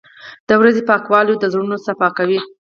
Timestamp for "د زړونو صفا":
1.39-2.07